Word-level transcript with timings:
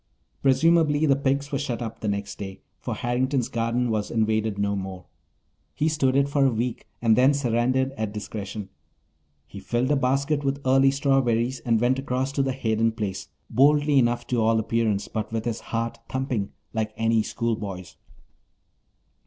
Presumably 0.41 1.05
the 1.05 1.15
pigs 1.15 1.51
were 1.51 1.59
shut 1.59 1.79
up 1.79 1.99
the 1.99 2.07
next 2.07 2.39
day, 2.39 2.61
for 2.79 2.95
Harrington's 2.95 3.49
garden 3.49 3.91
was 3.91 4.09
invaded 4.09 4.57
no 4.57 4.75
more. 4.75 5.05
He 5.75 5.87
stood 5.87 6.15
it 6.15 6.27
for 6.27 6.43
a 6.43 6.49
week 6.51 6.87
and 7.03 7.15
then 7.15 7.35
surrendered 7.35 7.91
at 7.91 8.11
discretion. 8.11 8.69
He 9.45 9.59
filled 9.59 9.91
a 9.91 9.95
basket 9.95 10.43
with 10.43 10.59
early 10.65 10.89
strawberries 10.89 11.59
and 11.59 11.79
went 11.79 11.99
across 11.99 12.31
to 12.31 12.41
the 12.41 12.53
Hayden 12.53 12.93
place, 12.93 13.27
boldly 13.47 13.99
enough 13.99 14.25
to 14.25 14.41
all 14.41 14.57
appearance, 14.59 15.07
but 15.07 15.31
with 15.31 15.45
his 15.45 15.59
heart 15.59 15.99
thumping 16.09 16.51
like 16.73 16.93
any 16.97 17.21
schoolboy's. 17.21 17.95